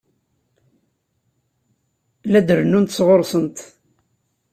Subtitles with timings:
[2.31, 3.57] La d-rennunt sɣur-sent.